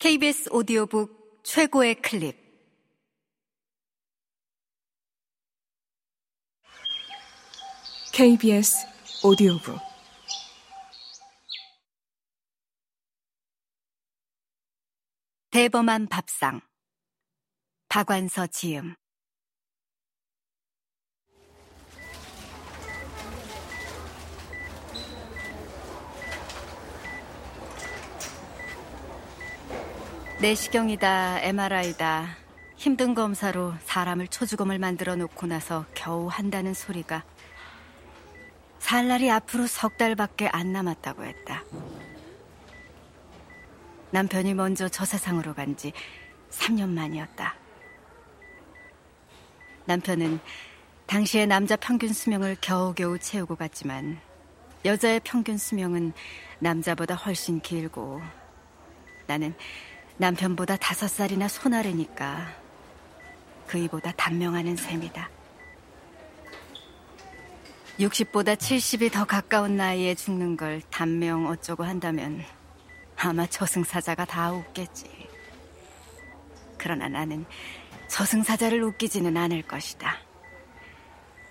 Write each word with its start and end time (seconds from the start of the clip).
KBS 0.00 0.50
오디오북 0.52 1.40
최고의 1.42 1.96
클립. 1.96 2.36
KBS 8.14 8.76
오디오북. 9.24 9.76
대범한 15.50 16.06
밥상. 16.06 16.60
박완서 17.88 18.46
지음 18.46 18.94
내시경이다, 30.40 31.40
MRI다. 31.40 32.36
힘든 32.76 33.14
검사로 33.14 33.74
사람을 33.82 34.28
초주검을 34.28 34.78
만들어 34.78 35.16
놓고 35.16 35.48
나서 35.48 35.84
겨우 35.94 36.28
한다는 36.28 36.74
소리가 36.74 37.24
살 38.78 39.08
날이 39.08 39.30
앞으로 39.32 39.66
석 39.66 39.98
달밖에 39.98 40.48
안 40.48 40.72
남았다고 40.72 41.24
했다. 41.24 41.64
남편이 44.12 44.54
먼저 44.54 44.88
저 44.88 45.04
세상으로 45.04 45.54
간 45.54 45.76
지 45.76 45.92
3년 46.50 46.88
만이었다. 46.90 47.54
남편은 49.86 50.38
당시의 51.06 51.46
남자 51.46 51.74
평균 51.76 52.12
수명을 52.12 52.56
겨우겨우 52.60 53.18
채우고 53.18 53.56
갔지만 53.56 54.20
여자의 54.84 55.20
평균 55.24 55.58
수명은 55.58 56.12
남자보다 56.60 57.16
훨씬 57.16 57.60
길고 57.60 58.22
나는 59.26 59.54
남편보다 60.18 60.76
다섯 60.76 61.08
살이나 61.08 61.46
손아래니까 61.48 62.54
그이보다 63.68 64.12
단명하는 64.12 64.76
셈이다. 64.76 65.30
60보다 68.00 68.56
70이 68.56 69.12
더 69.12 69.24
가까운 69.24 69.76
나이에 69.76 70.14
죽는 70.14 70.56
걸 70.56 70.80
단명 70.90 71.46
어쩌고 71.46 71.84
한다면 71.84 72.44
아마 73.16 73.46
저승사자가 73.46 74.24
다 74.24 74.52
웃겠지. 74.52 75.28
그러나 76.76 77.08
나는 77.08 77.44
저승사자를 78.08 78.82
웃기지는 78.82 79.36
않을 79.36 79.62
것이다. 79.62 80.18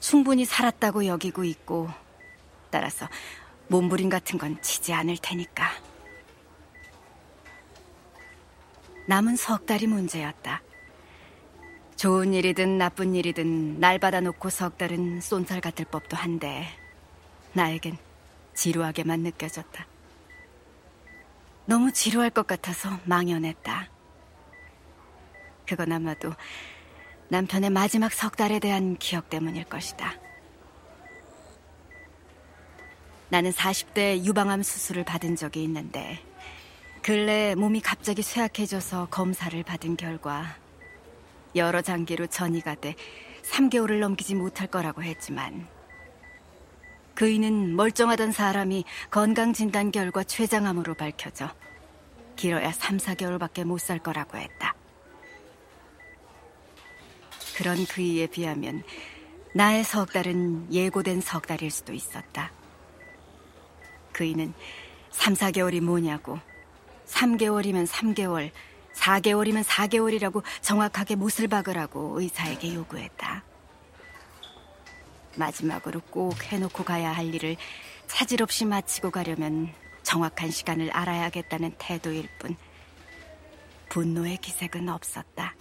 충분히 0.00 0.44
살았다고 0.44 1.06
여기고 1.06 1.44
있고 1.44 1.90
따라서 2.70 3.08
몸부림 3.68 4.08
같은 4.08 4.38
건 4.38 4.60
치지 4.60 4.92
않을 4.92 5.16
테니까. 5.18 5.89
남은 9.10 9.34
석 9.34 9.66
달이 9.66 9.88
문제였다. 9.88 10.62
좋은 11.96 12.32
일이든 12.32 12.78
나쁜 12.78 13.16
일이든 13.16 13.80
날 13.80 13.98
받아놓고 13.98 14.50
석 14.50 14.78
달은 14.78 15.20
쏜살 15.20 15.60
같을 15.60 15.84
법도 15.86 16.16
한데 16.16 16.68
나에겐 17.52 17.98
지루하게만 18.54 19.22
느껴졌다. 19.22 19.84
너무 21.66 21.90
지루할 21.90 22.30
것 22.30 22.46
같아서 22.46 23.00
망연했다. 23.02 23.88
그건 25.66 25.90
아마도 25.90 26.32
남편의 27.30 27.70
마지막 27.70 28.12
석 28.12 28.36
달에 28.36 28.60
대한 28.60 28.96
기억 28.96 29.28
때문일 29.28 29.64
것이다. 29.64 30.14
나는 33.28 33.50
40대 33.50 34.24
유방암 34.24 34.62
수술을 34.62 35.02
받은 35.04 35.34
적이 35.34 35.64
있는데 35.64 36.29
근래 37.02 37.54
몸이 37.54 37.80
갑자기 37.80 38.22
쇠약해져서 38.22 39.08
검사를 39.10 39.60
받은 39.62 39.96
결과 39.96 40.56
여러 41.56 41.80
장기로 41.80 42.26
전이가 42.26 42.74
돼 42.74 42.94
3개월을 43.42 44.00
넘기지 44.00 44.34
못할 44.34 44.66
거라고 44.66 45.02
했지만 45.02 45.66
그이는 47.14 47.74
멀쩡하던 47.74 48.32
사람이 48.32 48.84
건강진단 49.10 49.92
결과 49.92 50.22
췌장암으로 50.22 50.94
밝혀져 50.94 51.48
길어야 52.36 52.72
3, 52.72 52.98
4개월밖에 52.98 53.64
못 53.64 53.80
살 53.80 53.98
거라고 53.98 54.38
했다. 54.38 54.74
그런 57.56 57.84
그이에 57.86 58.26
비하면 58.26 58.82
나의 59.54 59.84
석 59.84 60.12
달은 60.12 60.72
예고된 60.72 61.20
석 61.20 61.46
달일 61.46 61.70
수도 61.70 61.92
있었다. 61.92 62.50
그이는 64.12 64.54
3, 65.10 65.34
4개월이 65.34 65.80
뭐냐고 65.80 66.38
3개월이면 67.10 67.86
3개월, 67.86 68.50
4개월이면 68.94 69.64
4개월이라고 69.64 70.42
정확하게 70.62 71.16
못을 71.16 71.48
박으라고 71.48 72.20
의사에게 72.20 72.74
요구했다. 72.74 73.44
마지막으로 75.36 76.00
꼭 76.10 76.42
해놓고 76.42 76.84
가야 76.84 77.12
할 77.12 77.34
일을 77.34 77.56
차질 78.06 78.42
없이 78.42 78.64
마치고 78.64 79.10
가려면 79.10 79.72
정확한 80.02 80.50
시간을 80.50 80.90
알아야겠다는 80.90 81.74
태도일 81.78 82.28
뿐 82.38 82.56
분노의 83.88 84.38
기색은 84.38 84.88
없었다. 84.88 85.54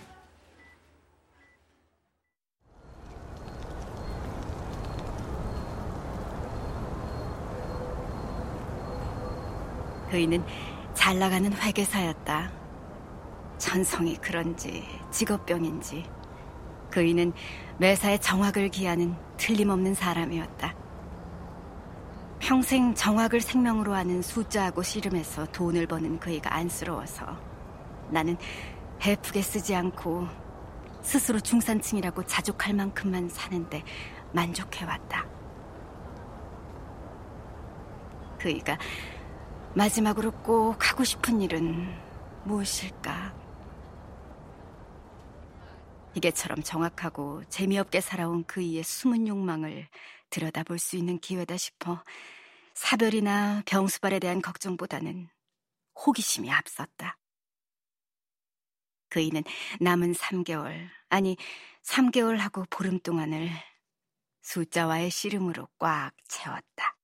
그이는 10.09 10.43
잘 10.99 11.17
나가는 11.17 11.51
회계사였다. 11.53 12.51
전성이 13.57 14.17
그런지 14.17 14.83
직업병인지 15.11 16.03
그이는 16.91 17.31
매사에 17.77 18.17
정확을 18.17 18.67
기하는 18.67 19.15
틀림없는 19.37 19.93
사람이었다. 19.93 20.75
평생 22.39 22.93
정확을 22.93 23.39
생명으로 23.39 23.93
하는 23.93 24.21
숫자하고 24.21 24.83
씨름해서 24.83 25.45
돈을 25.53 25.87
버는 25.87 26.19
그이가 26.19 26.53
안쓰러워서 26.53 27.25
나는 28.09 28.35
해프게 29.01 29.41
쓰지 29.41 29.73
않고 29.75 30.27
스스로 31.01 31.39
중산층이라고 31.39 32.25
자족할 32.25 32.73
만큼만 32.73 33.29
사는데 33.29 33.83
만족해왔다. 34.33 35.25
그이가 38.37 38.77
마지막으로 39.75 40.31
꼭 40.41 40.89
하고 40.89 41.03
싶은 41.03 41.41
일은 41.41 41.95
무엇일까? 42.43 43.37
이게처럼 46.15 46.63
정확하고 46.63 47.43
재미없게 47.49 48.01
살아온 48.01 48.43
그이의 48.45 48.83
숨은 48.83 49.27
욕망을 49.27 49.87
들여다볼 50.31 50.79
수 50.79 50.95
있는 50.95 51.19
기회다 51.19 51.55
싶어 51.57 52.03
사별이나 52.73 53.61
병수발에 53.65 54.19
대한 54.19 54.41
걱정보다는 54.41 55.29
호기심이 55.95 56.51
앞섰다. 56.51 57.17
그이는 59.09 59.43
남은 59.79 60.13
3개월, 60.13 60.87
아니 61.09 61.37
3개월 61.83 62.37
하고 62.37 62.65
보름 62.69 62.99
동안을 62.99 63.49
숫자와의 64.41 65.09
씨름으로 65.11 65.67
꽉 65.77 66.11
채웠다. 66.27 66.98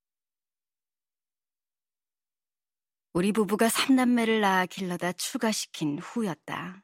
우리 3.16 3.32
부부가 3.32 3.70
삼남매를 3.70 4.42
낳아 4.42 4.66
길러다 4.66 5.14
추가시킨 5.14 6.00
후였다. 6.00 6.84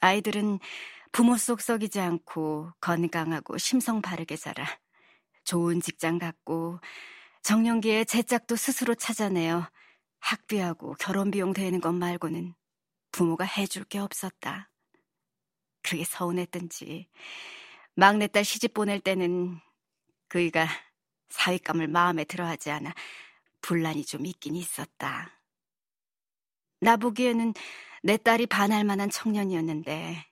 아이들은 0.00 0.58
부모 1.12 1.36
속 1.36 1.60
썩이지 1.60 2.00
않고 2.00 2.72
건강하고 2.80 3.58
심성 3.58 4.00
바르게 4.00 4.36
자라 4.36 4.64
좋은 5.44 5.82
직장 5.82 6.18
갖고 6.18 6.80
정년기에 7.42 8.04
제 8.04 8.22
짝도 8.22 8.56
스스로 8.56 8.94
찾아내어 8.94 9.68
학비하고 10.18 10.94
결혼 10.98 11.30
비용 11.30 11.52
대는 11.52 11.82
것 11.82 11.92
말고는 11.92 12.54
부모가 13.10 13.44
해줄 13.44 13.84
게 13.84 13.98
없었다. 13.98 14.70
그게 15.82 16.04
서운했던지 16.04 17.10
막내딸 17.96 18.46
시집 18.46 18.72
보낼 18.72 18.98
때는 18.98 19.60
그이가 20.28 20.66
사윗감을 21.28 21.88
마음에 21.88 22.24
들어하지 22.24 22.70
않아 22.70 22.94
분란이 23.62 24.04
좀 24.04 24.26
있긴 24.26 24.54
있었다. 24.56 25.30
나 26.80 26.96
보기에는 26.96 27.54
내 28.02 28.16
딸이 28.16 28.46
반할 28.46 28.84
만한 28.84 29.08
청년이었는데 29.08 30.26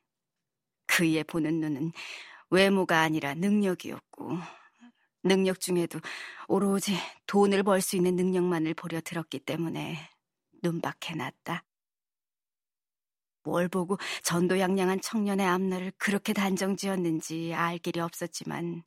그의 0.87 1.25
보는 1.25 1.61
눈은 1.61 1.93
외모가 2.51 3.01
아니라 3.01 3.35
능력이었고 3.35 4.39
능력 5.23 5.61
중에도 5.61 6.01
오로지 6.49 6.97
돈을 7.27 7.63
벌 7.63 7.81
수 7.81 7.97
있는 7.97 8.17
능력만을 8.17 8.75
보려 8.75 9.01
들었기 9.01 9.39
때문에 9.41 9.97
눈밖에 10.63 11.15
났다. 11.15 11.65
뭘 13.43 13.69
보고 13.69 13.97
전도양양한 14.23 15.01
청년의 15.01 15.47
앞날을 15.47 15.93
그렇게 15.97 16.33
단정 16.33 16.77
지었는지 16.77 17.55
알 17.55 17.79
길이 17.79 18.01
없었지만 18.01 18.83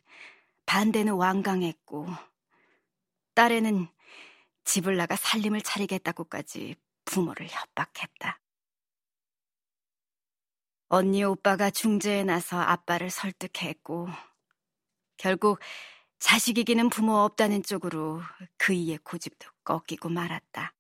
반대는 0.65 1.13
완강했고 1.13 2.07
딸에는 3.33 3.87
집을 4.65 4.97
나가 4.97 5.15
살림을 5.15 5.61
차리겠다고까지 5.61 6.75
부모를 7.05 7.47
협박했다. 7.47 8.39
언니 10.89 11.23
오빠가 11.23 11.69
중재에 11.69 12.23
나서 12.23 12.59
아빠를 12.59 13.09
설득했고 13.09 14.07
결국 15.17 15.59
자식 16.19 16.57
이기는 16.57 16.89
부모 16.89 17.17
없다는 17.17 17.63
쪽으로 17.63 18.21
그이의 18.57 18.99
고집도 18.99 19.49
꺾이고 19.63 20.09
말았다. 20.09 20.73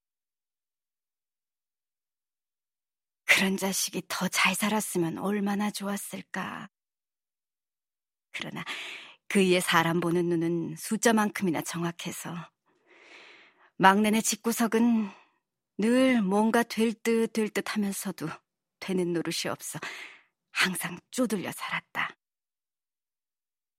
그런 3.25 3.57
자식이 3.57 4.03
더 4.07 4.27
잘 4.29 4.53
살았으면 4.55 5.17
얼마나 5.17 5.71
좋았을까. 5.71 6.69
그러나 8.31 8.63
그이의 9.27 9.61
사람 9.61 9.99
보는 9.99 10.29
눈은 10.29 10.75
숫자만큼이나 10.77 11.61
정확해서 11.61 12.52
막내네 13.77 14.21
집구석은 14.21 15.09
늘 15.79 16.21
뭔가 16.21 16.63
될 16.63 16.93
듯 16.93 17.27
될 17.33 17.49
듯 17.49 17.75
하면서도 17.75 18.29
되는 18.79 19.13
노릇이 19.13 19.49
없어 19.49 19.79
항상 20.51 20.99
쪼들려 21.11 21.51
살았다. 21.51 22.15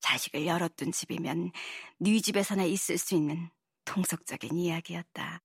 자식을 0.01 0.47
열어둔 0.47 0.93
집이면 0.93 1.53
네 2.01 2.21
집에서나 2.21 2.65
있을 2.65 2.99
수 2.99 3.15
있는 3.15 3.51
통속적인 3.85 4.57
이야기였다. 4.59 5.41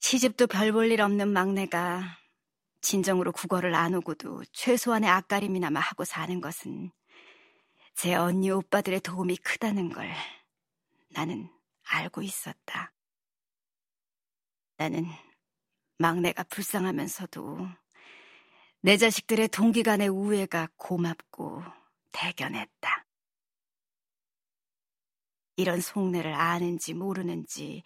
시집도 0.00 0.46
별 0.46 0.72
볼 0.72 0.92
일 0.92 1.00
없는 1.00 1.28
막내가 1.32 2.18
진정으로 2.82 3.32
국어를 3.32 3.74
안 3.74 3.94
오고도 3.94 4.44
최소한의 4.52 5.08
앞가림이나마 5.08 5.80
하고 5.80 6.04
사는 6.04 6.40
것은 6.40 6.92
제 7.94 8.14
언니 8.14 8.50
오빠들의 8.50 9.00
도움이 9.00 9.38
크다는 9.38 9.88
걸 9.90 10.12
나는 11.10 11.50
알고 11.84 12.22
있었다. 12.22 12.92
나는 14.76 15.06
막내가 15.98 16.42
불쌍하면서도 16.44 17.68
내 18.80 18.96
자식들의 18.96 19.48
동기간의 19.48 20.08
우애가 20.08 20.68
고맙고 20.76 21.62
대견했다. 22.12 23.06
이런 25.56 25.80
속내를 25.80 26.34
아는지 26.34 26.94
모르는지 26.94 27.82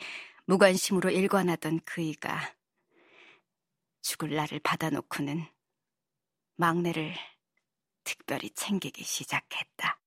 무관심으로 0.46 1.10
일관하던 1.10 1.80
그이가 1.84 2.56
죽을 4.00 4.34
날을 4.34 4.60
받아놓고는 4.60 5.44
막내를 6.56 7.14
특별히 8.04 8.50
챙기기 8.50 9.04
시작했다. 9.04 10.00